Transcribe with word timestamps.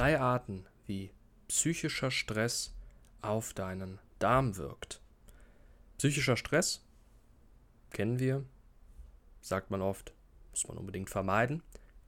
drei 0.00 0.18
Arten, 0.18 0.64
wie 0.86 1.10
psychischer 1.46 2.10
Stress 2.10 2.72
auf 3.20 3.52
deinen 3.52 3.98
Darm 4.18 4.56
wirkt. 4.56 5.02
Psychischer 5.98 6.38
Stress 6.38 6.82
kennen 7.90 8.18
wir, 8.18 8.42
sagt 9.42 9.70
man 9.70 9.82
oft, 9.82 10.14
muss 10.52 10.66
man 10.68 10.78
unbedingt 10.78 11.10
vermeiden. 11.10 11.62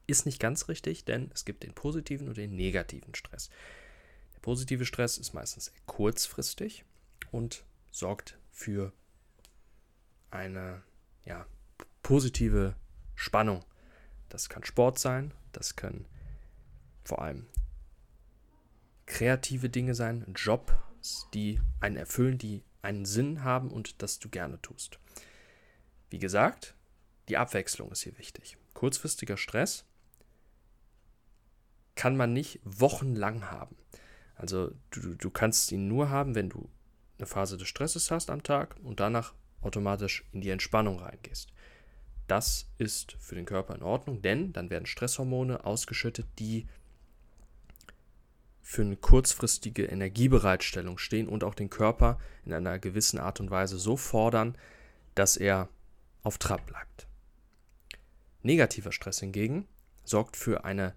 Ist 0.06 0.24
nicht 0.24 0.40
ganz 0.40 0.70
richtig, 0.70 1.04
denn 1.04 1.30
es 1.34 1.44
gibt 1.44 1.64
den 1.64 1.74
positiven 1.74 2.28
und 2.28 2.38
den 2.38 2.56
negativen 2.56 3.14
Stress. 3.14 3.50
Der 4.34 4.40
positive 4.40 4.86
Stress 4.86 5.18
ist 5.18 5.34
meistens 5.34 5.70
kurzfristig 5.84 6.86
und 7.30 7.62
sorgt 7.90 8.38
für 8.52 8.94
eine 10.30 10.82
ja, 11.26 11.44
positive 12.02 12.74
Spannung. 13.16 13.62
Das 14.30 14.48
kann 14.48 14.64
Sport 14.64 14.98
sein, 14.98 15.34
das 15.52 15.76
können 15.76 16.06
vor 17.04 17.20
allem 17.20 17.48
kreative 19.12 19.68
Dinge 19.68 19.94
sein, 19.94 20.24
Jobs, 20.34 21.28
die 21.34 21.60
einen 21.80 21.96
erfüllen, 21.96 22.38
die 22.38 22.62
einen 22.80 23.04
Sinn 23.04 23.44
haben 23.44 23.70
und 23.70 24.02
das 24.02 24.18
du 24.18 24.30
gerne 24.30 24.60
tust. 24.62 24.98
Wie 26.08 26.18
gesagt, 26.18 26.74
die 27.28 27.36
Abwechslung 27.36 27.92
ist 27.92 28.02
hier 28.02 28.16
wichtig. 28.18 28.56
Kurzfristiger 28.72 29.36
Stress 29.36 29.84
kann 31.94 32.16
man 32.16 32.32
nicht 32.32 32.60
wochenlang 32.64 33.50
haben. 33.50 33.76
Also 34.34 34.72
du, 34.90 35.14
du 35.14 35.30
kannst 35.30 35.70
ihn 35.72 35.88
nur 35.88 36.08
haben, 36.08 36.34
wenn 36.34 36.48
du 36.48 36.70
eine 37.18 37.26
Phase 37.26 37.58
des 37.58 37.68
Stresses 37.68 38.10
hast 38.10 38.30
am 38.30 38.42
Tag 38.42 38.76
und 38.82 38.98
danach 38.98 39.34
automatisch 39.60 40.24
in 40.32 40.40
die 40.40 40.50
Entspannung 40.50 40.98
reingehst. 40.98 41.52
Das 42.28 42.66
ist 42.78 43.12
für 43.20 43.34
den 43.34 43.44
Körper 43.44 43.74
in 43.74 43.82
Ordnung, 43.82 44.22
denn 44.22 44.54
dann 44.54 44.70
werden 44.70 44.86
Stresshormone 44.86 45.66
ausgeschüttet, 45.66 46.26
die 46.38 46.66
für 48.62 48.82
eine 48.82 48.96
kurzfristige 48.96 49.84
Energiebereitstellung 49.84 50.96
stehen 50.96 51.28
und 51.28 51.44
auch 51.44 51.54
den 51.54 51.68
Körper 51.68 52.18
in 52.44 52.52
einer 52.52 52.78
gewissen 52.78 53.18
Art 53.18 53.40
und 53.40 53.50
Weise 53.50 53.76
so 53.78 53.96
fordern, 53.96 54.56
dass 55.14 55.36
er 55.36 55.68
auf 56.22 56.38
Trab 56.38 56.66
bleibt. 56.66 57.06
Negativer 58.42 58.92
Stress 58.92 59.20
hingegen 59.20 59.66
sorgt 60.04 60.36
für 60.36 60.64
eine 60.64 60.94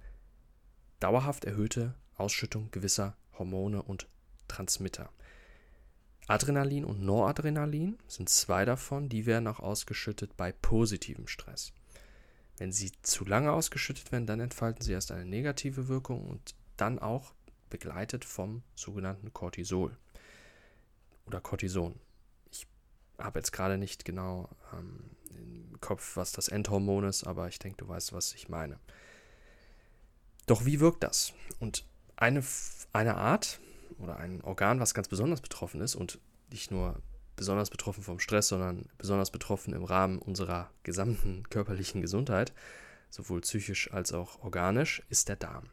dauerhaft 1.00 1.46
erhöhte 1.46 1.96
Ausschüttung 2.16 2.70
gewisser 2.72 3.18
Hormone 3.38 3.82
und 3.82 4.08
Transmitter. 4.48 5.10
Adrenalin 6.28 6.86
und 6.86 7.02
Noradrenalin 7.02 7.98
sind 8.08 8.30
zwei 8.30 8.66
davon, 8.66 9.10
die 9.10 9.26
werden 9.26 9.48
auch 9.48 9.60
ausgeschüttet 9.60 10.36
bei 10.38 10.52
positivem 10.52 11.28
Stress. 11.28 11.74
Wenn 12.58 12.72
sie 12.72 12.92
zu 13.02 13.26
lange 13.26 13.52
ausgeschüttet 13.52 14.12
werden, 14.12 14.26
dann 14.26 14.40
entfalten 14.40 14.82
sie 14.82 14.94
erst 14.94 15.12
eine 15.12 15.26
negative 15.26 15.88
Wirkung 15.88 16.26
und 16.28 16.56
dann 16.78 17.00
auch 17.00 17.34
begleitet 17.70 18.26
vom 18.26 18.64
sogenannten 18.76 19.34
Cortisol 19.34 19.98
oder 21.26 21.42
Cortison. 21.42 22.00
Ich 22.52 22.68
habe 23.18 23.40
jetzt 23.40 23.52
gerade 23.52 23.78
nicht 23.78 24.06
genau 24.06 24.50
ähm, 24.74 25.12
im 25.38 25.80
Kopf, 25.82 26.16
was 26.16 26.32
das 26.32 26.48
Endhormon 26.48 27.06
ist, 27.06 27.26
aber 27.26 27.48
ich 27.48 27.60
denke, 27.60 27.78
du 27.78 27.88
weißt, 27.88 28.14
was 28.14 28.34
ich 28.34 28.50
meine. 28.50 28.80
Doch 30.46 30.66
wie 30.66 30.80
wirkt 30.80 31.04
das? 31.04 31.34
Und 31.60 31.86
eine, 32.16 32.44
eine 32.94 33.16
Art 33.16 33.60
oder 33.98 34.18
ein 34.18 34.42
Organ, 34.42 34.80
was 34.80 34.94
ganz 34.94 35.08
besonders 35.08 35.42
betroffen 35.42 35.82
ist 35.82 35.96
und 35.96 36.20
nicht 36.52 36.72
nur 36.72 37.02
besonders 37.36 37.70
betroffen 37.70 38.04
vom 38.04 38.20
Stress, 38.20 38.48
sondern 38.48 38.88
besonders 38.98 39.32
betroffen 39.32 39.74
im 39.74 39.84
Rahmen 39.84 40.20
unserer 40.20 40.72
gesamten 40.84 41.44
körperlichen 41.50 42.02
Gesundheit, 42.02 42.54
sowohl 43.10 43.42
psychisch 43.42 43.92
als 43.92 44.14
auch 44.14 44.42
organisch, 44.44 45.04
ist 45.10 45.28
der 45.28 45.36
Darm. 45.36 45.70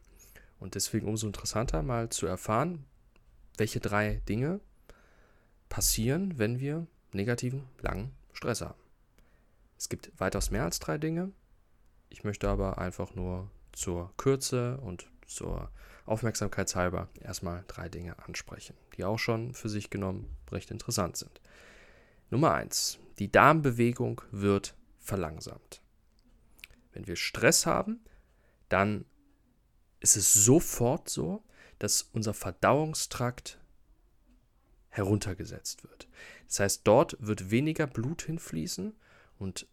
Und 0.63 0.75
deswegen 0.75 1.09
umso 1.09 1.27
interessanter 1.27 1.83
mal 1.83 2.07
zu 2.07 2.25
erfahren, 2.25 2.85
welche 3.57 3.81
drei 3.81 4.21
Dinge 4.29 4.61
passieren, 5.67 6.39
wenn 6.39 6.61
wir 6.61 6.87
negativen, 7.11 7.67
langen 7.81 8.13
Stress 8.31 8.61
haben. 8.61 8.79
Es 9.77 9.89
gibt 9.89 10.17
weitaus 10.21 10.51
mehr 10.51 10.63
als 10.63 10.79
drei 10.79 10.97
Dinge. 10.97 11.33
Ich 12.07 12.23
möchte 12.23 12.47
aber 12.47 12.77
einfach 12.77 13.13
nur 13.13 13.51
zur 13.73 14.13
Kürze 14.15 14.77
und 14.77 15.05
zur 15.27 15.69
Aufmerksamkeitshalber 16.05 17.09
erstmal 17.19 17.65
drei 17.67 17.89
Dinge 17.89 18.17
ansprechen, 18.19 18.77
die 18.95 19.03
auch 19.03 19.19
schon 19.19 19.53
für 19.53 19.67
sich 19.67 19.89
genommen 19.89 20.33
recht 20.49 20.71
interessant 20.71 21.17
sind. 21.17 21.41
Nummer 22.29 22.53
eins: 22.53 22.99
Die 23.19 23.29
Darmbewegung 23.29 24.21
wird 24.31 24.75
verlangsamt. 25.01 25.81
Wenn 26.93 27.05
wir 27.05 27.17
Stress 27.17 27.65
haben, 27.65 27.99
dann 28.69 29.03
ist 30.03 30.17
es 30.17 30.33
sofort 30.33 31.09
so, 31.09 31.43
dass 31.79 32.03
unser 32.13 32.33
Verdauungstrakt 32.33 33.59
heruntergesetzt 34.89 35.83
wird. 35.83 36.07
Das 36.47 36.59
heißt, 36.59 36.81
dort 36.83 37.17
wird 37.19 37.49
weniger 37.49 37.87
Blut 37.87 38.23
hinfließen 38.23 38.93
und 39.39 39.67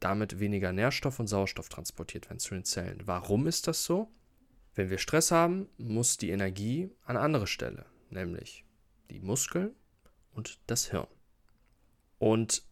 damit 0.00 0.38
weniger 0.38 0.72
Nährstoff 0.72 1.18
und 1.18 1.28
Sauerstoff 1.28 1.68
transportiert 1.68 2.28
werden 2.28 2.40
zu 2.40 2.54
den 2.54 2.64
Zellen. 2.64 3.06
Warum 3.06 3.46
ist 3.46 3.68
das 3.68 3.84
so? 3.84 4.10
Wenn 4.74 4.90
wir 4.90 4.98
Stress 4.98 5.30
haben, 5.30 5.68
muss 5.78 6.18
die 6.18 6.30
Energie 6.30 6.90
an 7.04 7.16
andere 7.16 7.46
Stelle, 7.46 7.86
nämlich 8.10 8.64
die 9.10 9.20
Muskeln 9.20 9.74
und 10.34 10.58
das 10.66 10.90
Hirn. 10.90 11.06
Und 12.18 12.64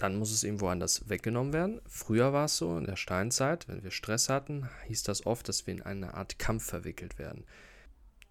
dann 0.00 0.16
muss 0.16 0.32
es 0.32 0.44
eben 0.44 0.60
woanders 0.60 1.10
weggenommen 1.10 1.52
werden. 1.52 1.80
Früher 1.86 2.32
war 2.32 2.46
es 2.46 2.56
so, 2.56 2.78
in 2.78 2.86
der 2.86 2.96
Steinzeit, 2.96 3.68
wenn 3.68 3.82
wir 3.82 3.90
Stress 3.90 4.30
hatten, 4.30 4.66
hieß 4.86 5.02
das 5.02 5.26
oft, 5.26 5.46
dass 5.46 5.66
wir 5.66 5.74
in 5.74 5.82
eine 5.82 6.14
Art 6.14 6.38
Kampf 6.38 6.64
verwickelt 6.64 7.18
werden. 7.18 7.44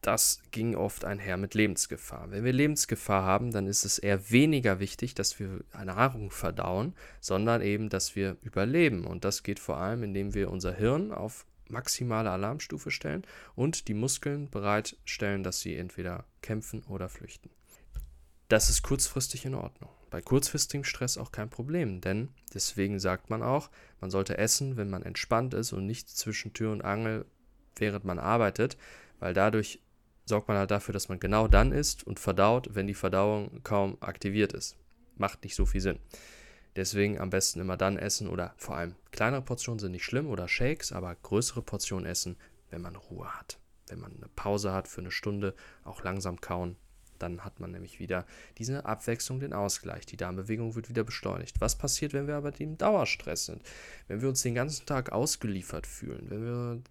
Das 0.02 0.42
ging 0.50 0.76
oft 0.76 1.06
einher 1.06 1.38
mit 1.38 1.54
Lebensgefahr. 1.54 2.32
Wenn 2.32 2.44
wir 2.44 2.54
Lebensgefahr 2.54 3.24
haben, 3.24 3.52
dann 3.52 3.68
ist 3.68 3.86
es 3.86 4.00
eher 4.00 4.32
weniger 4.32 4.80
wichtig, 4.80 5.14
dass 5.14 5.40
wir 5.40 5.64
Nahrung 5.86 6.32
verdauen, 6.32 6.96
sondern 7.20 7.62
eben, 7.62 7.90
dass 7.90 8.16
wir 8.16 8.38
überleben. 8.42 9.06
Und 9.06 9.24
das 9.24 9.44
geht 9.44 9.60
vor 9.60 9.78
allem, 9.78 10.02
indem 10.02 10.34
wir 10.34 10.50
unser 10.50 10.74
Hirn 10.74 11.12
auf 11.12 11.46
maximale 11.68 12.32
Alarmstufe 12.32 12.90
stellen 12.90 13.28
und 13.54 13.88
die 13.88 13.94
Muskeln 13.94 14.50
bereitstellen, 14.50 15.44
dass 15.44 15.60
sie 15.60 15.76
entweder 15.76 16.26
kämpfen 16.42 16.82
oder 16.86 17.10
flüchten. 17.10 17.52
Das 18.48 18.72
ist 18.72 18.82
kurzfristig 18.82 19.46
in 19.46 19.54
Ordnung. 19.54 19.92
Bei 20.10 20.22
kurzfristigem 20.22 20.84
Stress 20.84 21.18
auch 21.18 21.32
kein 21.32 21.50
Problem, 21.50 22.02
denn 22.02 22.30
deswegen 22.54 23.00
sagt 23.00 23.30
man 23.30 23.44
auch, 23.44 23.70
man 24.02 24.10
sollte 24.10 24.38
essen, 24.38 24.76
wenn 24.76 24.90
man 24.90 25.04
entspannt 25.04 25.54
ist 25.54 25.72
und 25.72 25.86
nicht 25.86 26.10
zwischen 26.10 26.54
Tür 26.54 26.72
und 26.72 26.84
Angel, 26.84 27.26
während 27.76 28.06
man 28.06 28.20
arbeitet, 28.20 28.78
weil 29.20 29.34
dadurch 29.34 29.82
sorgt 30.26 30.48
man 30.48 30.58
halt 30.58 30.72
dafür, 30.72 30.94
dass 30.94 31.10
man 31.10 31.20
genau 31.20 31.48
dann 31.48 31.72
isst 31.72 32.06
und 32.06 32.20
verdaut, 32.20 32.70
wenn 32.74 32.88
die 32.88 32.94
Verdauung 32.94 33.62
kaum 33.64 33.98
aktiviert 34.00 34.54
ist. 34.54 34.78
Macht 35.18 35.44
nicht 35.44 35.56
so 35.56 35.66
viel 35.66 35.82
Sinn. 35.82 36.00
Deswegen 36.76 37.20
am 37.20 37.30
besten 37.30 37.60
immer 37.60 37.78
dann 37.78 37.98
essen 37.98 38.28
oder 38.28 38.54
vor 38.58 38.78
allem 38.78 38.96
kleinere 39.12 39.42
Portionen 39.42 39.80
sind 39.80 39.92
nicht 39.92 40.06
schlimm 40.06 40.28
oder 40.28 40.48
Shakes, 40.48 40.92
aber 40.92 41.14
größere 41.16 41.62
Portionen 41.62 42.06
essen, 42.06 42.38
wenn 42.70 42.82
man 42.82 42.96
Ruhe 42.96 43.28
hat. 43.28 43.60
Wenn 43.88 44.00
man 44.00 44.16
eine 44.16 44.30
Pause 44.36 44.72
hat 44.72 44.88
für 44.88 45.02
eine 45.02 45.12
Stunde, 45.12 45.56
auch 45.84 46.04
langsam 46.04 46.40
kauen, 46.40 46.78
dann 47.20 47.44
hat 47.44 47.60
man 47.60 47.72
nämlich 47.72 48.00
wieder 48.00 48.26
diese 48.58 48.86
Abwechslung, 48.86 49.40
den 49.40 49.54
Ausgleich. 49.54 50.06
Die 50.06 50.18
Darmbewegung 50.18 50.76
wird 50.76 50.90
wieder 50.90 51.04
beschleunigt. 51.04 51.62
Was 51.62 51.78
passiert, 51.78 52.14
wenn 52.14 52.28
wir 52.28 52.36
aber 52.36 52.60
im 52.60 52.78
Dauerstress 52.78 53.46
sind? 53.46 53.62
Wenn 54.08 54.22
wir 54.22 54.30
uns 54.30 54.42
den 54.42 54.56
ganzen 54.56 54.86
Tag 54.86 55.12
ausgeliefert 55.12 55.88
fühlen, 55.88 56.30
wenn 56.30 56.44
wir 56.44 56.82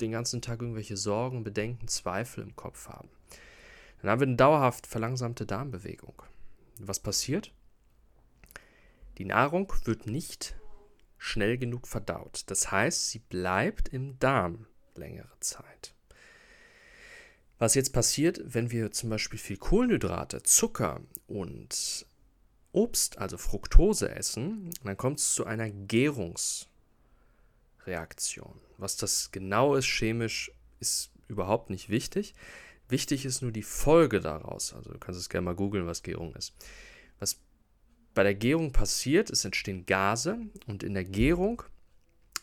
den 0.00 0.12
ganzen 0.12 0.42
Tag 0.42 0.60
irgendwelche 0.60 0.96
Sorgen, 0.96 1.44
Bedenken, 1.44 1.88
Zweifel 1.88 2.44
im 2.44 2.54
Kopf 2.54 2.88
haben, 2.88 3.08
dann 4.02 4.10
haben 4.10 4.20
wir 4.20 4.26
eine 4.26 4.36
dauerhaft 4.36 4.86
verlangsamte 4.86 5.46
Darmbewegung. 5.46 6.22
Was 6.78 7.00
passiert? 7.00 7.52
Die 9.18 9.24
Nahrung 9.24 9.72
wird 9.84 10.06
nicht 10.06 10.56
schnell 11.16 11.56
genug 11.56 11.88
verdaut. 11.88 12.44
Das 12.48 12.70
heißt, 12.70 13.10
sie 13.10 13.20
bleibt 13.20 13.88
im 13.88 14.18
Darm 14.18 14.66
längere 14.94 15.40
Zeit. 15.40 15.95
Was 17.58 17.74
jetzt 17.74 17.92
passiert, 17.92 18.40
wenn 18.44 18.70
wir 18.70 18.92
zum 18.92 19.10
Beispiel 19.10 19.38
viel 19.38 19.56
Kohlenhydrate, 19.56 20.42
Zucker 20.42 21.00
und 21.26 22.06
Obst, 22.72 23.16
also 23.16 23.38
Fructose 23.38 24.14
essen, 24.14 24.70
dann 24.84 24.98
kommt 24.98 25.18
es 25.18 25.32
zu 25.32 25.46
einer 25.46 25.70
Gärungsreaktion. 25.70 28.60
Was 28.76 28.98
das 28.98 29.30
genau 29.30 29.74
ist 29.74 29.86
chemisch, 29.86 30.52
ist 30.80 31.10
überhaupt 31.28 31.70
nicht 31.70 31.88
wichtig. 31.88 32.34
Wichtig 32.88 33.24
ist 33.24 33.40
nur 33.40 33.52
die 33.52 33.62
Folge 33.62 34.20
daraus. 34.20 34.74
Also 34.74 34.92
du 34.92 34.98
kannst 34.98 35.18
es 35.18 35.30
gerne 35.30 35.46
mal 35.46 35.54
googeln, 35.54 35.86
was 35.86 36.02
Gärung 36.02 36.34
ist. 36.34 36.54
Was 37.18 37.40
bei 38.14 38.22
der 38.22 38.34
Gärung 38.34 38.72
passiert, 38.72 39.30
es 39.30 39.46
entstehen 39.46 39.86
Gase 39.86 40.38
und 40.66 40.82
in 40.82 40.92
der 40.92 41.04
Gärung, 41.04 41.62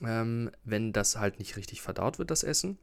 ähm, 0.02 0.50
wenn 0.64 0.92
das 0.92 1.18
halt 1.18 1.38
nicht 1.38 1.56
richtig 1.56 1.82
verdaut 1.82 2.18
wird, 2.18 2.32
das 2.32 2.44
Essen, 2.44 2.80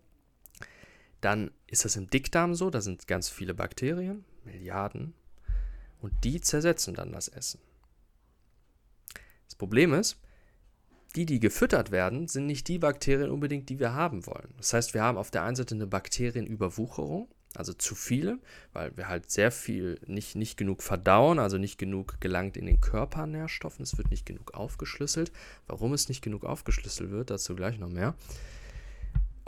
dann 1.21 1.51
ist 1.67 1.85
das 1.85 1.97
im 1.97 2.09
Dickdarm 2.09 2.55
so, 2.55 2.71
da 2.71 2.81
sind 2.81 3.07
ganz 3.07 3.29
viele 3.29 3.55
Bakterien, 3.55 4.25
Milliarden, 4.45 5.15
und 6.01 6.13
die 6.25 6.41
zersetzen 6.41 6.95
dann 6.95 7.13
das 7.13 7.29
Essen. 7.29 7.61
Das 9.47 9.55
Problem 9.55 9.93
ist, 9.93 10.19
die, 11.17 11.27
die 11.27 11.41
gefüttert 11.41 11.91
werden, 11.91 12.29
sind 12.29 12.47
nicht 12.47 12.69
die 12.69 12.79
Bakterien 12.79 13.31
unbedingt, 13.31 13.69
die 13.69 13.81
wir 13.81 13.95
haben 13.95 14.27
wollen. 14.27 14.55
Das 14.57 14.73
heißt, 14.73 14.95
wir 14.95 15.03
haben 15.03 15.19
auf 15.19 15.31
der 15.31 15.43
einen 15.43 15.57
Seite 15.57 15.75
eine 15.75 15.87
Bakterienüberwucherung, 15.87 17.29
also 17.55 17.73
zu 17.73 17.97
viele, 17.97 18.39
weil 18.73 18.97
wir 18.97 19.09
halt 19.09 19.29
sehr 19.29 19.51
viel 19.51 19.99
nicht, 20.07 20.37
nicht 20.37 20.57
genug 20.57 20.85
verdauen, 20.85 21.41
also 21.41 21.59
nicht 21.59 21.79
genug 21.79 22.21
gelangt 22.21 22.57
in 22.57 22.67
den 22.67 22.81
Körper 22.81 23.27
Nährstoffen. 23.27 23.83
Es 23.83 23.99
wird 23.99 24.11
nicht 24.11 24.25
genug 24.25 24.55
aufgeschlüsselt. 24.55 25.33
Warum 25.67 25.93
es 25.93 26.09
nicht 26.09 26.23
genug 26.23 26.45
aufgeschlüsselt 26.45 27.11
wird, 27.11 27.31
dazu 27.31 27.57
gleich 27.57 27.79
noch 27.79 27.89
mehr. 27.89 28.15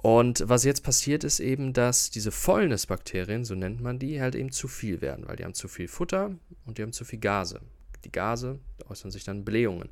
Und 0.02 0.42
was 0.48 0.64
jetzt 0.64 0.82
passiert, 0.82 1.22
ist 1.22 1.38
eben, 1.38 1.72
dass 1.72 2.10
diese 2.10 2.32
Fäulnisbakterien, 2.32 3.44
so 3.44 3.54
nennt 3.54 3.80
man 3.80 4.00
die, 4.00 4.20
halt 4.20 4.34
eben 4.34 4.50
zu 4.50 4.66
viel 4.66 5.00
werden, 5.00 5.28
weil 5.28 5.36
die 5.36 5.44
haben 5.44 5.54
zu 5.54 5.68
viel 5.68 5.86
Futter 5.86 6.34
und 6.66 6.76
die 6.76 6.82
haben 6.82 6.92
zu 6.92 7.04
viel 7.04 7.20
Gase. 7.20 7.60
Die 8.04 8.10
Gase 8.10 8.58
äußern 8.88 9.12
sich 9.12 9.22
dann 9.22 9.44
Blähungen. 9.44 9.90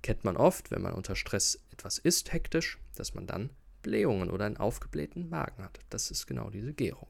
Kennt 0.00 0.22
man 0.22 0.36
oft, 0.36 0.70
wenn 0.70 0.82
man 0.82 0.94
unter 0.94 1.16
Stress 1.16 1.58
etwas 1.72 1.98
isst, 1.98 2.32
hektisch, 2.32 2.78
dass 2.94 3.14
man 3.14 3.26
dann 3.26 3.50
Blähungen 3.82 4.30
oder 4.30 4.44
einen 4.44 4.58
aufgeblähten 4.58 5.28
Magen 5.28 5.64
hat. 5.64 5.80
Das 5.90 6.12
ist 6.12 6.28
genau 6.28 6.50
diese 6.50 6.72
Gärung. 6.72 7.08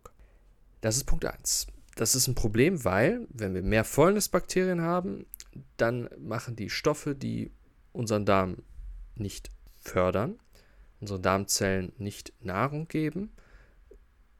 Das 0.80 0.96
ist 0.96 1.04
Punkt 1.04 1.26
1. 1.26 1.66
Das 1.96 2.14
ist 2.14 2.28
ein 2.28 2.34
Problem, 2.34 2.84
weil, 2.84 3.26
wenn 3.28 3.54
wir 3.54 3.62
mehr 3.62 3.84
Fäulnisbakterien 3.84 4.80
haben, 4.80 5.26
dann 5.76 6.08
machen 6.18 6.56
die 6.56 6.70
Stoffe, 6.70 7.14
die 7.14 7.50
unseren 7.92 8.24
Darm 8.24 8.62
nicht 9.16 9.50
fördern, 9.76 10.38
unsere 11.00 11.20
Darmzellen 11.20 11.92
nicht 11.98 12.32
Nahrung 12.40 12.88
geben 12.88 13.32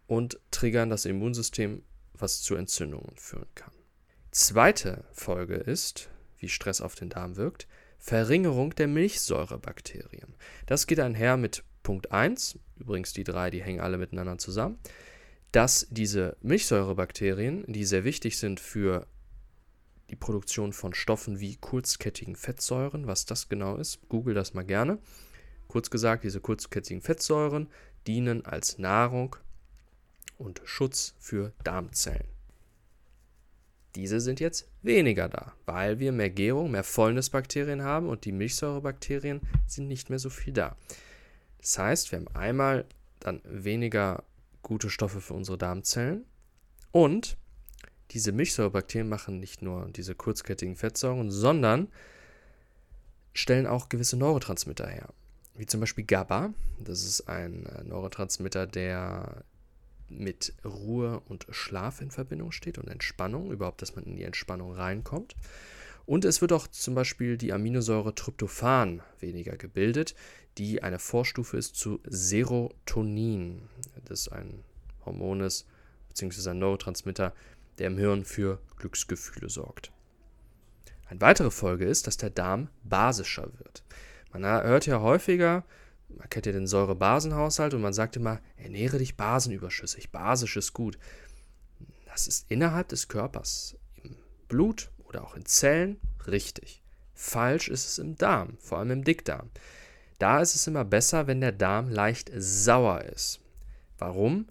und 0.07 0.41
triggern 0.51 0.91
das 0.91 1.05
Immunsystem, 1.05 1.83
was 2.15 2.43
zu 2.43 2.55
Entzündungen 2.55 3.17
führen 3.17 3.49
kann. 3.55 3.73
Zweite 4.31 5.05
Folge 5.13 5.55
ist, 5.55 6.11
wie 6.39 6.49
Stress 6.49 6.81
auf 6.81 6.95
den 6.95 7.11
Darm 7.11 7.37
wirkt, 7.37 7.67
Verringerung 7.99 8.75
der 8.75 8.87
Milchsäurebakterien. 8.87 10.35
Das 10.67 10.87
geht 10.87 11.01
einher 11.01 11.37
mit 11.37 11.65
Punkt 11.83 12.13
1, 12.13 12.59
übrigens 12.77 13.13
die 13.13 13.25
drei, 13.25 13.51
die 13.51 13.63
hängen 13.63 13.81
alle 13.81 13.99
miteinander 13.99 14.39
zusammen 14.39 14.79
dass 15.53 15.87
diese 15.91 16.37
Milchsäurebakterien, 16.43 17.65
die 17.67 17.85
sehr 17.85 18.05
wichtig 18.05 18.39
sind 18.39 18.61
für 18.61 19.07
die 20.11 20.17
Produktion 20.17 20.73
von 20.73 20.95
Stoffen 20.95 21.41
wie 21.41 21.57
kurzkettigen 21.57 22.37
Fettsäuren, 22.37 23.07
was 23.07 23.27
das 23.27 23.49
genau 23.49 23.77
ist, 23.77 24.09
google 24.09 24.35
das 24.35 24.55
mal 24.55 24.65
gerne. 24.65 24.99
Kurz 25.69 25.91
gesagt, 25.91 26.25
diese 26.25 26.41
kurzkettigen 26.41 27.03
Fettsäuren 27.03 27.69
dienen 28.07 28.45
als 28.45 28.79
Nahrung 28.79 29.37
und 30.39 30.61
Schutz 30.65 31.15
für 31.19 31.53
Darmzellen. 31.63 32.27
Diese 33.95 34.21
sind 34.21 34.41
jetzt 34.41 34.69
weniger 34.83 35.29
da, 35.29 35.53
weil 35.67 35.99
wir 35.99 36.13
mehr 36.13 36.31
Gärung, 36.31 36.71
mehr 36.71 36.85
Fäulnisbakterien 36.85 37.83
haben 37.83 38.09
und 38.09 38.25
die 38.25 38.33
Milchsäurebakterien 38.33 39.41
sind 39.67 39.89
nicht 39.89 40.11
mehr 40.11 40.19
so 40.19 40.31
viel 40.31 40.53
da. 40.53 40.77
Das 41.59 41.79
heißt, 41.79 42.13
wir 42.13 42.19
haben 42.19 42.29
einmal 42.35 42.85
dann 43.21 43.41
weniger 43.45 44.23
gute 44.63 44.91
Stoffe 44.91 45.21
für 45.21 45.35
unsere 45.35 45.59
Darmzellen. 45.59 46.25
Und 46.93 47.37
diese 48.13 48.33
Milchsäurebakterien 48.33 49.09
machen 49.09 49.39
nicht 49.41 49.63
nur 49.63 49.89
diese 49.91 50.15
kurzkettigen 50.15 50.77
Fettsäuren, 50.77 51.31
sondern 51.31 51.89
stellen 53.35 53.67
auch 53.67 53.89
gewisse 53.89 54.17
Neurotransmitter 54.17 54.87
her. 54.87 55.09
Wie 55.59 55.67
zum 55.67 55.81
Beispiel 55.81 56.05
GABA. 56.05 56.55
Das 56.79 57.03
ist 57.03 57.29
ein 57.29 57.67
äh, 57.67 57.83
Neurotransmitter, 57.83 58.67
der 58.67 59.45
mit 60.09 60.55
Ruhe 60.65 61.21
und 61.27 61.47
Schlaf 61.51 62.01
in 62.01 62.13
Verbindung 62.13 62.53
steht 62.53 62.79
und 62.79 62.89
Entspannung, 62.89 63.51
überhaupt, 63.51 63.83
dass 63.83 63.97
man 63.97 64.05
in 64.05 64.17
die 64.17 64.23
Entspannung 64.23 64.73
reinkommt. 64.73 65.35
Und 66.07 66.25
es 66.25 66.41
wird 66.41 66.53
auch 66.53 66.69
zum 66.69 66.95
Beispiel 66.95 67.37
die 67.37 67.53
Aminosäure 67.53 68.15
Tryptophan 68.15 69.03
weniger 69.19 69.57
gebildet, 69.57 70.15
die 70.57 70.83
eine 70.83 70.99
Vorstufe 70.99 71.59
ist 71.59 71.75
zu 71.75 72.01
Serotonin. 72.07 73.69
Das 74.07 74.21
ist 74.21 74.29
ein 74.29 74.65
Hormon 75.05 75.47
beziehungsweise 76.09 76.53
ein 76.53 76.61
Neurotransmitter, 76.61 77.35
der 77.79 77.89
im 77.89 77.99
Hirn 77.99 78.25
für 78.25 78.61
Glücksgefühle 78.79 79.51
sorgt. 79.51 79.93
Eine 81.09 81.21
weitere 81.21 81.51
Folge 81.51 81.85
ist, 81.85 82.07
dass 82.07 82.17
der 82.17 82.31
Darm 82.31 82.69
basischer 82.85 83.51
wird. 83.59 83.83
Man 84.33 84.43
hört 84.45 84.87
ja 84.87 85.01
häufiger, 85.01 85.65
man 86.09 86.29
kennt 86.29 86.47
ja 86.47 86.53
den 86.53 86.67
Säure-Basen-Haushalt 86.67 87.75
und 87.75 87.83
man 87.83 87.93
sagt 87.93 88.17
immer, 88.17 88.41
ernähre 88.57 88.99
dich 88.99 89.17
basenüberschüssig, 89.17 90.11
basisch 90.11 90.57
ist 90.57 90.73
gut. 90.73 90.99
Das 92.07 92.27
ist 92.27 92.51
innerhalb 92.51 92.89
des 92.89 93.09
Körpers, 93.09 93.77
im 94.03 94.17
Blut 94.49 94.91
oder 95.05 95.25
auch 95.25 95.35
in 95.35 95.47
Zellen 95.47 96.01
richtig. 96.27 96.83
Falsch 97.15 97.69
ist 97.69 97.87
es 97.87 97.99
im 97.99 98.17
Darm, 98.17 98.57
vor 98.59 98.79
allem 98.79 98.91
im 98.91 99.05
Dickdarm. 99.05 99.51
Da 100.19 100.41
ist 100.41 100.55
es 100.55 100.67
immer 100.67 100.85
besser, 100.85 101.27
wenn 101.27 101.41
der 101.41 101.53
Darm 101.53 101.89
leicht 101.89 102.31
sauer 102.37 103.03
ist. 103.03 103.41
Warum? 103.99 104.49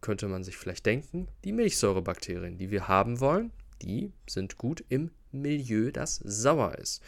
Könnte 0.00 0.28
man 0.28 0.44
sich 0.44 0.56
vielleicht 0.56 0.86
denken, 0.86 1.28
die 1.44 1.52
Milchsäurebakterien, 1.52 2.58
die 2.58 2.70
wir 2.70 2.86
haben 2.86 3.20
wollen, 3.20 3.50
die 3.82 4.12
sind 4.28 4.58
gut 4.58 4.84
im 4.88 5.10
Milieu, 5.32 5.90
das 5.90 6.16
sauer 6.16 6.76
ist. 6.76 7.02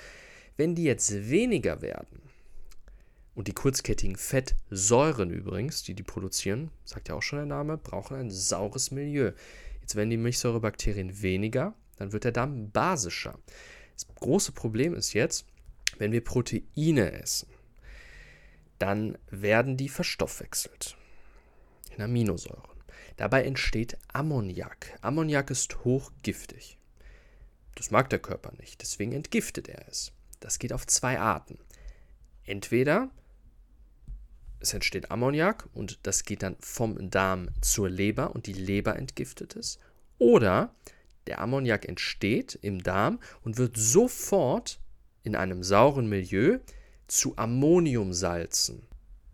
Wenn 0.60 0.74
die 0.74 0.84
jetzt 0.84 1.30
weniger 1.30 1.80
werden, 1.80 2.20
und 3.34 3.48
die 3.48 3.54
kurzkettigen 3.54 4.16
Fettsäuren 4.16 5.30
übrigens, 5.30 5.84
die 5.84 5.94
die 5.94 6.02
produzieren, 6.02 6.70
sagt 6.84 7.08
ja 7.08 7.14
auch 7.14 7.22
schon 7.22 7.38
der 7.38 7.46
Name, 7.46 7.78
brauchen 7.78 8.14
ein 8.18 8.30
saures 8.30 8.90
Milieu. 8.90 9.32
Jetzt 9.80 9.96
werden 9.96 10.10
die 10.10 10.18
Milchsäurebakterien 10.18 11.22
weniger, 11.22 11.74
dann 11.96 12.12
wird 12.12 12.24
der 12.24 12.32
Darm 12.32 12.70
basischer. 12.72 13.38
Das 13.94 14.06
große 14.16 14.52
Problem 14.52 14.92
ist 14.92 15.14
jetzt, 15.14 15.46
wenn 15.96 16.12
wir 16.12 16.22
Proteine 16.22 17.10
essen, 17.12 17.48
dann 18.78 19.16
werden 19.30 19.78
die 19.78 19.88
verstoffwechselt 19.88 20.94
in 21.96 22.02
Aminosäuren. 22.02 22.82
Dabei 23.16 23.44
entsteht 23.44 23.96
Ammoniak. 24.12 24.98
Ammoniak 25.00 25.50
ist 25.50 25.86
hochgiftig. 25.86 26.76
Das 27.76 27.90
mag 27.90 28.10
der 28.10 28.18
Körper 28.18 28.52
nicht, 28.58 28.82
deswegen 28.82 29.12
entgiftet 29.12 29.66
er 29.66 29.88
es. 29.88 30.12
Das 30.40 30.58
geht 30.58 30.72
auf 30.72 30.86
zwei 30.86 31.18
Arten. 31.18 31.58
Entweder 32.44 33.10
es 34.58 34.74
entsteht 34.74 35.10
Ammoniak 35.10 35.68
und 35.72 36.00
das 36.06 36.24
geht 36.24 36.42
dann 36.42 36.56
vom 36.60 37.10
Darm 37.10 37.48
zur 37.62 37.88
Leber 37.88 38.34
und 38.34 38.46
die 38.46 38.52
Leber 38.52 38.96
entgiftet 38.96 39.56
es. 39.56 39.78
Oder 40.18 40.74
der 41.26 41.40
Ammoniak 41.40 41.88
entsteht 41.88 42.58
im 42.60 42.82
Darm 42.82 43.20
und 43.42 43.56
wird 43.56 43.76
sofort 43.76 44.80
in 45.22 45.36
einem 45.36 45.62
sauren 45.62 46.08
Milieu 46.08 46.58
zu 47.06 47.36
Ammoniumsalzen 47.36 48.86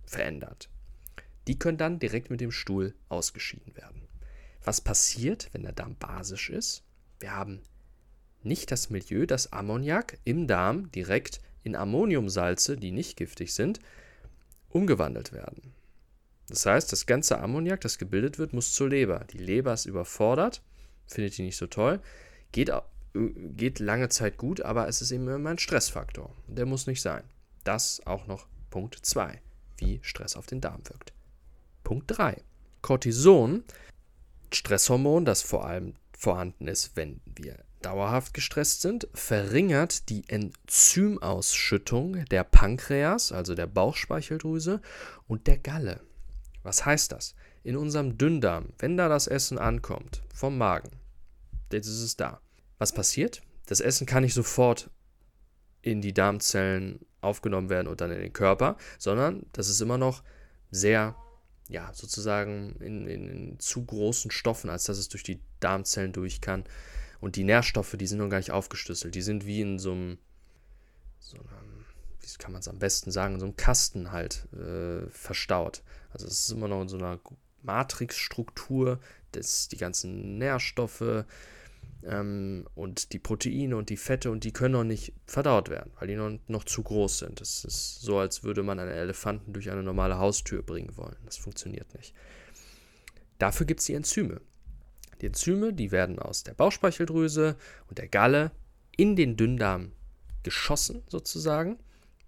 verändert. 0.04 0.70
Die 1.48 1.58
können 1.58 1.78
dann 1.78 1.98
direkt 1.98 2.30
mit 2.30 2.40
dem 2.40 2.52
Stuhl 2.52 2.94
ausgeschieden 3.08 3.76
werden. 3.76 4.02
Was 4.64 4.80
passiert, 4.80 5.48
wenn 5.52 5.62
der 5.62 5.72
Darm 5.72 5.96
basisch 5.96 6.50
ist? 6.50 6.82
Wir 7.20 7.32
haben 7.32 7.62
nicht 8.46 8.70
das 8.70 8.90
Milieu, 8.90 9.26
das 9.26 9.52
Ammoniak 9.52 10.18
im 10.24 10.46
Darm 10.46 10.90
direkt 10.92 11.40
in 11.62 11.76
Ammoniumsalze, 11.76 12.76
die 12.76 12.92
nicht 12.92 13.16
giftig 13.16 13.54
sind, 13.54 13.80
umgewandelt 14.70 15.32
werden. 15.32 15.74
Das 16.48 16.64
heißt, 16.64 16.92
das 16.92 17.06
ganze 17.06 17.38
Ammoniak, 17.38 17.80
das 17.80 17.98
gebildet 17.98 18.38
wird, 18.38 18.52
muss 18.52 18.72
zur 18.72 18.88
Leber. 18.88 19.24
Die 19.32 19.38
Leber 19.38 19.72
ist 19.72 19.86
überfordert 19.86 20.62
findet 21.06 21.36
die 21.38 21.42
nicht 21.42 21.56
so 21.56 21.66
toll. 21.66 22.00
Geht, 22.52 22.70
geht 23.14 23.78
lange 23.78 24.08
Zeit 24.08 24.36
gut, 24.36 24.60
aber 24.60 24.88
es 24.88 25.02
ist 25.02 25.10
eben 25.10 25.28
immer 25.28 25.50
ein 25.50 25.58
Stressfaktor. 25.58 26.34
Der 26.46 26.66
muss 26.66 26.86
nicht 26.86 27.02
sein. 27.02 27.24
Das 27.64 28.04
auch 28.06 28.26
noch 28.26 28.46
Punkt 28.70 28.94
2, 29.00 29.40
wie 29.78 30.00
Stress 30.02 30.36
auf 30.36 30.46
den 30.46 30.60
Darm 30.60 30.86
wirkt. 30.88 31.12
Punkt 31.84 32.06
3. 32.08 32.42
Cortison, 32.82 33.64
Stresshormon, 34.52 35.24
das 35.24 35.42
vor 35.42 35.66
allem 35.66 35.94
vorhanden 36.16 36.68
ist, 36.68 36.96
wenn 36.96 37.20
wir 37.24 37.58
dauerhaft 37.87 38.35
gestresst 38.35 38.81
sind, 38.81 39.07
verringert 39.14 40.09
die 40.09 40.28
Enzymausschüttung 40.28 42.25
der 42.25 42.43
Pankreas, 42.43 43.31
also 43.31 43.55
der 43.55 43.69
Bauchspeicheldrüse 43.69 44.81
und 45.28 45.47
der 45.47 45.57
Galle. 45.57 46.00
Was 46.64 46.85
heißt 46.85 47.12
das? 47.12 47.37
In 47.62 47.76
unserem 47.76 48.19
Dünndarm, 48.19 48.73
wenn 48.81 48.97
da 48.97 49.09
das 49.09 49.28
Essen 49.28 49.57
ankommt, 49.57 50.25
vom 50.35 50.59
Magen, 50.59 50.90
jetzt 51.71 51.87
ist 51.87 52.02
es 52.02 52.16
da. 52.16 52.40
Was 52.78 52.93
passiert? 52.93 53.40
Das 53.66 53.78
Essen 53.78 54.05
kann 54.05 54.25
nicht 54.25 54.35
sofort 54.35 54.90
in 55.81 56.00
die 56.00 56.12
Darmzellen 56.12 56.99
aufgenommen 57.21 57.69
werden 57.69 57.87
und 57.87 58.00
dann 58.00 58.11
in 58.11 58.19
den 58.19 58.33
Körper, 58.33 58.76
sondern 58.99 59.47
das 59.52 59.69
ist 59.69 59.81
immer 59.81 59.97
noch 59.97 60.25
sehr, 60.73 61.14
ja, 61.69 61.93
sozusagen 61.95 62.75
in, 62.81 63.07
in, 63.07 63.28
in 63.28 63.61
zu 63.61 63.85
großen 63.85 64.33
Stoffen, 64.33 64.71
als 64.71 64.85
dass 64.85 64.99
es 64.99 65.09
durch 65.09 65.23
die 65.23 65.40
Darmzellen 65.61 66.12
durch 66.12 66.40
kann. 66.40 66.64
Und 67.20 67.37
die 67.37 67.44
Nährstoffe, 67.44 67.96
die 67.99 68.06
sind 68.06 68.18
noch 68.18 68.28
gar 68.28 68.38
nicht 68.38 68.50
aufgeschlüsselt. 68.50 69.14
Die 69.14 69.23
sind 69.23 69.46
wie 69.46 69.61
in 69.61 69.78
so 69.78 69.92
einem, 69.92 70.18
so 71.18 71.38
einem 71.38 71.85
wie 72.20 72.38
kann 72.38 72.52
man 72.52 72.61
es 72.61 72.68
am 72.68 72.78
besten 72.78 73.11
sagen, 73.11 73.35
in 73.35 73.40
so 73.40 73.46
einem 73.46 73.56
Kasten 73.56 74.11
halt 74.11 74.49
äh, 74.52 75.08
verstaut. 75.11 75.82
Also 76.12 76.26
es 76.26 76.40
ist 76.40 76.50
immer 76.50 76.68
noch 76.68 76.82
in 76.82 76.88
so 76.88 76.99
einer 76.99 77.20
Matrixstruktur, 77.62 79.00
dass 79.32 79.68
die 79.68 79.76
ganzen 79.76 80.38
Nährstoffe, 80.38 81.25
ähm, 82.06 82.66
und 82.75 83.12
die 83.12 83.18
Proteine 83.18 83.76
und 83.76 83.90
die 83.90 83.96
Fette 83.96 84.30
und 84.30 84.44
die 84.44 84.52
können 84.52 84.73
noch 84.73 84.85
nicht 84.85 85.12
verdaut 85.26 85.68
werden, 85.68 85.92
weil 85.99 86.08
die 86.08 86.16
noch, 86.16 86.38
noch 86.46 86.64
zu 86.64 86.82
groß 86.82 87.18
sind. 87.18 87.40
Es 87.40 87.64
ist 87.64 88.00
so, 88.00 88.18
als 88.18 88.44
würde 88.44 88.62
man 88.62 88.78
einen 88.78 88.90
Elefanten 88.90 89.52
durch 89.52 89.70
eine 89.70 89.82
normale 89.82 90.18
Haustür 90.18 90.62
bringen 90.62 90.96
wollen. 90.96 91.16
Das 91.25 91.37
funktioniert 91.37 91.94
nicht. 91.94 92.14
Dafür 93.38 93.66
gibt 93.66 93.80
es 93.80 93.87
die 93.87 93.94
Enzyme. 93.94 94.40
Die 95.20 95.26
Enzyme, 95.26 95.73
die 95.73 95.92
werden 95.92 96.18
aus 96.18 96.42
der 96.42 96.54
Bauchspeicheldrüse 96.54 97.56
und 97.88 97.99
der 97.99 98.08
Galle 98.08 98.50
in 98.96 99.16
den 99.16 99.37
Dünndarm 99.37 99.92
geschossen 100.42 101.02
sozusagen, 101.08 101.78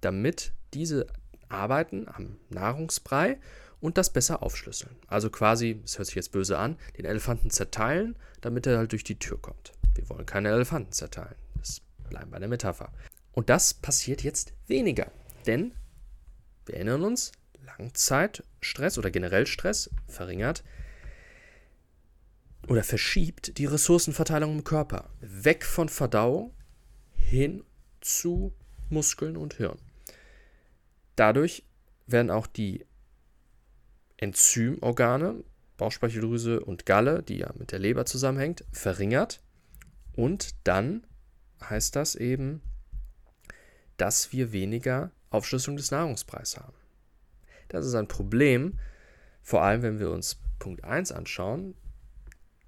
damit 0.00 0.52
diese 0.74 1.06
arbeiten 1.48 2.06
am 2.08 2.36
Nahrungsbrei 2.50 3.38
und 3.80 3.96
das 3.96 4.12
besser 4.12 4.42
aufschlüsseln. 4.42 4.96
Also 5.06 5.30
quasi, 5.30 5.80
das 5.82 5.98
hört 5.98 6.06
sich 6.06 6.16
jetzt 6.16 6.32
böse 6.32 6.58
an, 6.58 6.76
den 6.96 7.04
Elefanten 7.04 7.50
zerteilen, 7.50 8.16
damit 8.40 8.66
er 8.66 8.78
halt 8.78 8.92
durch 8.92 9.04
die 9.04 9.18
Tür 9.18 9.40
kommt. 9.40 9.72
Wir 9.94 10.08
wollen 10.10 10.26
keine 10.26 10.50
Elefanten 10.50 10.92
zerteilen. 10.92 11.36
Das 11.58 11.80
bleiben 12.08 12.30
bei 12.30 12.38
der 12.38 12.48
Metapher. 12.48 12.92
Und 13.32 13.50
das 13.50 13.74
passiert 13.74 14.22
jetzt 14.22 14.52
weniger, 14.66 15.10
denn 15.46 15.72
wir 16.66 16.76
erinnern 16.76 17.04
uns, 17.04 17.32
Langzeitstress 17.78 18.98
oder 18.98 19.10
generell 19.10 19.46
Stress 19.46 19.90
verringert 20.06 20.64
oder 22.68 22.84
verschiebt 22.84 23.58
die 23.58 23.64
Ressourcenverteilung 23.64 24.58
im 24.58 24.64
Körper. 24.64 25.10
Weg 25.20 25.64
von 25.64 25.88
Verdauung 25.88 26.54
hin 27.16 27.64
zu 28.00 28.52
Muskeln 28.90 29.36
und 29.36 29.54
Hirn. 29.54 29.78
Dadurch 31.16 31.64
werden 32.06 32.30
auch 32.30 32.46
die 32.46 32.86
Enzymorgane, 34.18 35.42
Bauchspeicheldrüse 35.78 36.60
und 36.60 36.86
Galle, 36.86 37.22
die 37.22 37.38
ja 37.38 37.52
mit 37.56 37.72
der 37.72 37.78
Leber 37.78 38.04
zusammenhängt, 38.04 38.64
verringert. 38.72 39.40
Und 40.14 40.54
dann 40.64 41.06
heißt 41.62 41.96
das 41.96 42.16
eben, 42.16 42.60
dass 43.96 44.32
wir 44.32 44.52
weniger 44.52 45.10
Aufschlüsselung 45.30 45.76
des 45.76 45.90
Nahrungspreises 45.90 46.58
haben. 46.58 46.74
Das 47.68 47.86
ist 47.86 47.94
ein 47.94 48.08
Problem, 48.08 48.78
vor 49.42 49.62
allem 49.62 49.82
wenn 49.82 49.98
wir 50.00 50.10
uns 50.10 50.40
Punkt 50.58 50.84
1 50.84 51.12
anschauen, 51.12 51.74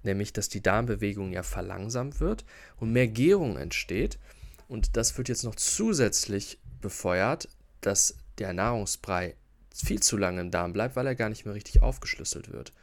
nämlich 0.03 0.33
dass 0.33 0.49
die 0.49 0.61
Darmbewegung 0.61 1.31
ja 1.31 1.43
verlangsamt 1.43 2.19
wird 2.19 2.45
und 2.77 2.91
mehr 2.91 3.07
Gärung 3.07 3.57
entsteht. 3.57 4.19
Und 4.67 4.97
das 4.97 5.17
wird 5.17 5.29
jetzt 5.29 5.43
noch 5.43 5.55
zusätzlich 5.55 6.59
befeuert, 6.79 7.49
dass 7.81 8.15
der 8.37 8.53
Nahrungsbrei 8.53 9.35
viel 9.73 10.01
zu 10.01 10.17
lange 10.17 10.41
im 10.41 10.51
Darm 10.51 10.73
bleibt, 10.73 10.95
weil 10.95 11.07
er 11.07 11.15
gar 11.15 11.29
nicht 11.29 11.45
mehr 11.45 11.55
richtig 11.55 11.81
aufgeschlüsselt 11.81 12.51
wird. 12.51 12.73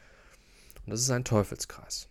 Und 0.84 0.90
das 0.92 1.00
ist 1.00 1.10
ein 1.10 1.25
Teufelskreis. 1.25 2.08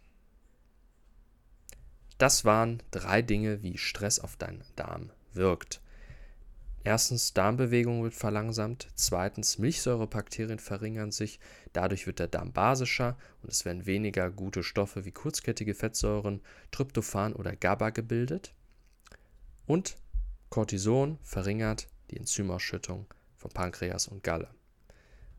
Das 2.17 2.45
waren 2.45 2.81
drei 2.91 3.21
Dinge, 3.21 3.61
wie 3.61 3.77
Stress 3.77 4.19
auf 4.19 4.35
deinen 4.37 4.63
Darm 4.75 5.11
wirkt. 5.33 5.81
Erstens, 6.87 7.33
Darmbewegung 7.33 8.01
wird 8.03 8.13
verlangsamt. 8.13 8.87
Zweitens, 8.95 9.57
Milchsäurebakterien 9.57 10.57
verringern 10.57 11.11
sich. 11.11 11.37
Dadurch 11.73 12.07
wird 12.07 12.19
der 12.19 12.29
Darm 12.29 12.53
basischer 12.53 13.17
und 13.43 13.51
es 13.51 13.65
werden 13.65 13.85
weniger 13.85 14.31
gute 14.31 14.63
Stoffe 14.63 15.03
wie 15.03 15.11
kurzkettige 15.11 15.73
Fettsäuren, 15.73 16.39
Tryptophan 16.71 17.33
oder 17.33 17.57
GABA 17.57 17.89
gebildet. 17.89 18.53
Und 19.65 19.97
Cortison 20.49 21.19
verringert 21.23 21.89
die 22.09 22.15
Enzymausschüttung 22.15 23.05
von 23.35 23.51
Pankreas 23.51 24.07
und 24.07 24.23
Galle 24.23 24.47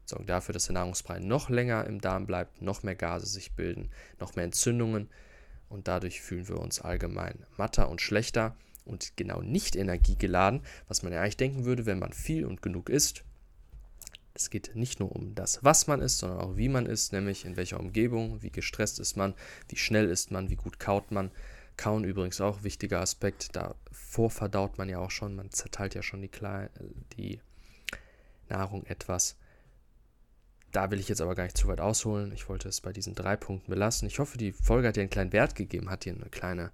sorgen 0.04 0.26
dafür, 0.26 0.52
dass 0.52 0.66
der 0.66 0.74
Nahrungsbrei 0.74 1.18
noch 1.18 1.48
länger 1.48 1.86
im 1.86 2.02
Darm 2.02 2.26
bleibt, 2.26 2.60
noch 2.60 2.82
mehr 2.82 2.94
Gase 2.94 3.26
sich 3.26 3.54
bilden, 3.56 3.90
noch 4.20 4.36
mehr 4.36 4.44
Entzündungen 4.44 5.08
und 5.70 5.88
dadurch 5.88 6.20
fühlen 6.20 6.48
wir 6.48 6.58
uns 6.58 6.80
allgemein 6.80 7.46
matter 7.56 7.88
und 7.88 8.02
schlechter 8.02 8.54
und 8.88 9.16
genau 9.16 9.42
nicht 9.42 9.76
energiegeladen, 9.76 10.62
was 10.88 11.02
man 11.02 11.12
ja 11.12 11.20
eigentlich 11.20 11.36
denken 11.36 11.64
würde, 11.64 11.86
wenn 11.86 11.98
man 11.98 12.12
viel 12.12 12.44
und 12.44 12.62
genug 12.62 12.88
isst. 12.88 13.24
Es 14.34 14.50
geht 14.50 14.76
nicht 14.76 15.00
nur 15.00 15.14
um 15.14 15.34
das, 15.34 15.64
was 15.64 15.86
man 15.88 16.00
isst, 16.00 16.18
sondern 16.18 16.40
auch 16.40 16.56
wie 16.56 16.68
man 16.68 16.86
isst, 16.86 17.12
nämlich 17.12 17.44
in 17.44 17.56
welcher 17.56 17.80
Umgebung, 17.80 18.42
wie 18.42 18.50
gestresst 18.50 19.00
ist 19.00 19.16
man, 19.16 19.34
wie 19.68 19.76
schnell 19.76 20.08
isst 20.08 20.30
man, 20.30 20.48
wie 20.48 20.56
gut 20.56 20.78
kaut 20.78 21.10
man. 21.10 21.30
Kauen 21.76 22.04
übrigens 22.04 22.40
auch 22.40 22.62
wichtiger 22.62 23.00
Aspekt, 23.00 23.54
da 23.54 23.74
vorverdaut 23.90 24.78
man 24.78 24.88
ja 24.88 24.98
auch 24.98 25.10
schon, 25.10 25.36
man 25.36 25.50
zerteilt 25.50 25.94
ja 25.94 26.02
schon 26.02 26.22
die, 26.22 26.30
die 27.16 27.40
Nahrung 28.48 28.84
etwas. 28.86 29.36
Da 30.72 30.90
will 30.90 31.00
ich 31.00 31.08
jetzt 31.08 31.20
aber 31.20 31.34
gar 31.34 31.44
nicht 31.44 31.56
zu 31.56 31.68
weit 31.68 31.80
ausholen. 31.80 32.32
Ich 32.32 32.48
wollte 32.48 32.68
es 32.68 32.80
bei 32.80 32.92
diesen 32.92 33.14
drei 33.14 33.36
Punkten 33.36 33.70
belassen. 33.70 34.06
Ich 34.06 34.18
hoffe, 34.18 34.36
die 34.36 34.52
Folge 34.52 34.88
hat 34.88 34.96
dir 34.96 35.00
einen 35.00 35.10
kleinen 35.10 35.32
Wert 35.32 35.54
gegeben, 35.54 35.90
hat 35.90 36.04
dir 36.04 36.14
eine 36.14 36.28
kleine, 36.30 36.70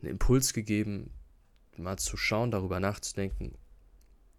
einen 0.00 0.10
Impuls 0.10 0.52
gegeben, 0.52 1.10
mal 1.78 1.98
zu 1.98 2.16
schauen, 2.16 2.50
darüber 2.50 2.80
nachzudenken, 2.80 3.56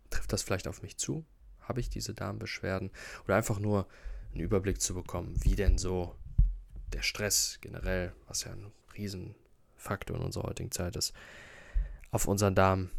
trifft 0.09 0.33
das 0.33 0.43
vielleicht 0.43 0.67
auf 0.67 0.81
mich 0.81 0.97
zu? 0.97 1.25
Habe 1.61 1.79
ich 1.79 1.89
diese 1.89 2.13
Darmbeschwerden? 2.13 2.91
Oder 3.25 3.35
einfach 3.35 3.59
nur 3.59 3.87
einen 4.31 4.41
Überblick 4.41 4.81
zu 4.81 4.93
bekommen, 4.93 5.35
wie 5.43 5.55
denn 5.55 5.77
so 5.77 6.15
der 6.93 7.01
Stress 7.01 7.57
generell, 7.61 8.13
was 8.27 8.43
ja 8.43 8.51
ein 8.51 8.71
Riesenfaktor 8.95 10.17
in 10.17 10.23
unserer 10.23 10.47
heutigen 10.47 10.71
Zeit 10.71 10.95
ist, 10.95 11.13
auf 12.11 12.27
unseren 12.27 12.55
Darm 12.55 12.89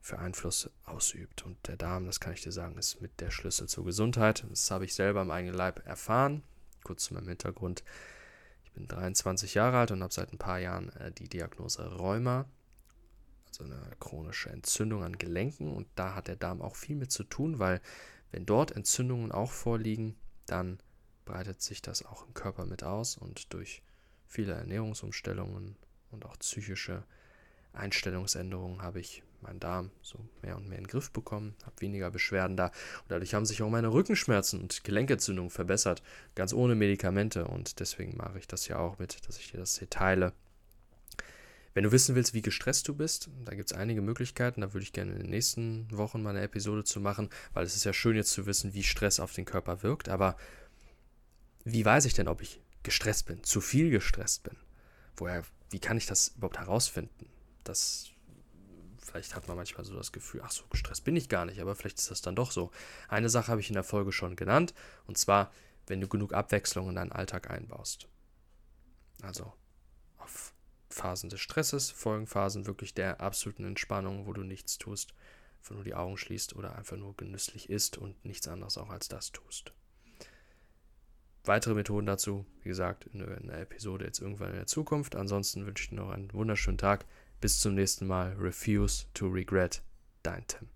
für 0.00 0.18
Einfluss 0.18 0.68
ausübt. 0.84 1.44
Und 1.44 1.56
der 1.68 1.76
Darm, 1.76 2.06
das 2.06 2.20
kann 2.20 2.32
ich 2.32 2.42
dir 2.42 2.52
sagen, 2.52 2.76
ist 2.76 3.00
mit 3.00 3.20
der 3.20 3.30
Schlüssel 3.30 3.68
zur 3.68 3.84
Gesundheit. 3.84 4.44
Das 4.50 4.70
habe 4.70 4.84
ich 4.84 4.94
selber 4.94 5.22
im 5.22 5.30
eigenen 5.30 5.54
Leib 5.54 5.86
erfahren. 5.86 6.42
Kurz 6.82 7.04
zu 7.04 7.14
meinem 7.14 7.28
Hintergrund. 7.28 7.84
Ich 8.64 8.72
bin 8.72 8.88
23 8.88 9.54
Jahre 9.54 9.78
alt 9.78 9.90
und 9.92 10.02
habe 10.02 10.12
seit 10.12 10.32
ein 10.32 10.38
paar 10.38 10.58
Jahren 10.58 10.88
äh, 10.96 11.12
die 11.12 11.28
Diagnose 11.28 11.84
Rheuma, 11.84 12.46
also 13.60 13.64
eine 13.64 13.96
chronische 14.00 14.50
Entzündung 14.50 15.02
an 15.02 15.18
Gelenken. 15.18 15.72
Und 15.72 15.86
da 15.94 16.14
hat 16.14 16.28
der 16.28 16.36
Darm 16.36 16.62
auch 16.62 16.76
viel 16.76 16.96
mit 16.96 17.12
zu 17.12 17.24
tun, 17.24 17.58
weil 17.58 17.80
wenn 18.30 18.46
dort 18.46 18.72
Entzündungen 18.72 19.30
auch 19.32 19.50
vorliegen, 19.50 20.16
dann 20.46 20.78
breitet 21.24 21.60
sich 21.60 21.82
das 21.82 22.04
auch 22.04 22.26
im 22.26 22.34
Körper 22.34 22.64
mit 22.64 22.82
aus 22.82 23.16
und 23.16 23.52
durch 23.52 23.82
viele 24.26 24.52
Ernährungsumstellungen 24.52 25.76
und 26.10 26.24
auch 26.24 26.38
psychische 26.38 27.04
Einstellungsänderungen 27.74 28.82
habe 28.82 29.00
ich 29.00 29.22
meinen 29.40 29.60
Darm 29.60 29.90
so 30.02 30.18
mehr 30.42 30.56
und 30.56 30.68
mehr 30.68 30.78
in 30.78 30.84
den 30.84 30.90
Griff 30.90 31.10
bekommen, 31.10 31.54
habe 31.64 31.80
weniger 31.80 32.10
Beschwerden 32.10 32.56
da. 32.56 32.66
Und 32.66 33.10
dadurch 33.10 33.34
haben 33.34 33.46
sich 33.46 33.62
auch 33.62 33.70
meine 33.70 33.92
Rückenschmerzen 33.92 34.60
und 34.60 34.84
Gelenkentzündungen 34.84 35.50
verbessert, 35.50 36.02
ganz 36.34 36.52
ohne 36.52 36.74
Medikamente. 36.74 37.46
Und 37.46 37.80
deswegen 37.80 38.16
mache 38.16 38.38
ich 38.38 38.46
das 38.46 38.68
ja 38.68 38.78
auch 38.78 38.98
mit, 38.98 39.26
dass 39.26 39.38
ich 39.38 39.50
dir 39.50 39.58
das 39.58 39.78
hier 39.78 39.90
teile. 39.90 40.32
Wenn 41.74 41.84
du 41.84 41.92
wissen 41.92 42.14
willst, 42.14 42.34
wie 42.34 42.42
gestresst 42.42 42.86
du 42.88 42.94
bist, 42.94 43.30
da 43.44 43.54
gibt 43.54 43.70
es 43.70 43.76
einige 43.76 44.02
Möglichkeiten. 44.02 44.60
Da 44.60 44.72
würde 44.74 44.84
ich 44.84 44.92
gerne 44.92 45.12
in 45.12 45.18
den 45.18 45.30
nächsten 45.30 45.86
Wochen 45.96 46.22
mal 46.22 46.30
eine 46.30 46.42
Episode 46.42 46.84
zu 46.84 47.00
machen, 47.00 47.30
weil 47.54 47.64
es 47.64 47.76
ist 47.76 47.84
ja 47.84 47.92
schön 47.92 48.16
jetzt 48.16 48.32
zu 48.32 48.46
wissen, 48.46 48.74
wie 48.74 48.82
Stress 48.82 49.20
auf 49.20 49.32
den 49.32 49.44
Körper 49.44 49.82
wirkt. 49.82 50.08
Aber 50.08 50.36
wie 51.64 51.84
weiß 51.84 52.04
ich 52.04 52.14
denn, 52.14 52.28
ob 52.28 52.42
ich 52.42 52.60
gestresst 52.82 53.26
bin, 53.26 53.42
zu 53.42 53.60
viel 53.60 53.90
gestresst 53.90 54.42
bin? 54.42 54.56
Woher, 55.16 55.44
wie 55.70 55.78
kann 55.78 55.96
ich 55.96 56.06
das 56.06 56.28
überhaupt 56.36 56.58
herausfinden? 56.58 57.26
Das 57.64 58.12
Vielleicht 59.02 59.34
hat 59.34 59.48
man 59.48 59.56
manchmal 59.56 59.84
so 59.84 59.94
das 59.94 60.12
Gefühl, 60.12 60.42
ach 60.44 60.52
so, 60.52 60.62
gestresst 60.70 61.04
bin 61.04 61.16
ich 61.16 61.28
gar 61.28 61.44
nicht, 61.44 61.60
aber 61.60 61.74
vielleicht 61.74 61.98
ist 61.98 62.10
das 62.10 62.22
dann 62.22 62.36
doch 62.36 62.52
so. 62.52 62.70
Eine 63.08 63.28
Sache 63.28 63.48
habe 63.48 63.60
ich 63.60 63.68
in 63.68 63.74
der 63.74 63.82
Folge 63.82 64.12
schon 64.12 64.36
genannt, 64.36 64.74
und 65.06 65.18
zwar, 65.18 65.52
wenn 65.86 66.00
du 66.00 66.06
genug 66.06 66.32
Abwechslung 66.32 66.88
in 66.88 66.94
deinen 66.94 67.12
Alltag 67.12 67.50
einbaust. 67.50 68.08
Also 69.22 69.52
Phasen 70.92 71.30
des 71.30 71.40
Stresses 71.40 71.90
folgen 71.90 72.26
Phasen 72.26 72.66
wirklich 72.66 72.94
der 72.94 73.20
absoluten 73.20 73.64
Entspannung, 73.64 74.26
wo 74.26 74.32
du 74.32 74.42
nichts 74.42 74.78
tust, 74.78 75.14
einfach 75.58 75.74
nur 75.74 75.84
die 75.84 75.94
Augen 75.94 76.16
schließt 76.16 76.54
oder 76.56 76.76
einfach 76.76 76.96
nur 76.96 77.16
genüsslich 77.16 77.70
isst 77.70 77.98
und 77.98 78.24
nichts 78.24 78.48
anderes 78.48 78.78
auch 78.78 78.90
als 78.90 79.08
das 79.08 79.32
tust. 79.32 79.72
Weitere 81.44 81.74
Methoden 81.74 82.06
dazu, 82.06 82.46
wie 82.62 82.68
gesagt, 82.68 83.06
in 83.12 83.22
einer 83.22 83.58
Episode 83.58 84.04
jetzt 84.04 84.20
irgendwann 84.20 84.50
in 84.50 84.56
der 84.56 84.66
Zukunft. 84.66 85.16
Ansonsten 85.16 85.66
wünsche 85.66 85.84
ich 85.84 85.90
dir 85.90 85.96
noch 85.96 86.10
einen 86.10 86.32
wunderschönen 86.32 86.78
Tag. 86.78 87.04
Bis 87.40 87.58
zum 87.58 87.74
nächsten 87.74 88.06
Mal. 88.06 88.34
Refuse 88.38 89.06
to 89.12 89.26
regret. 89.26 89.82
Dein 90.22 90.46
Tim. 90.46 90.68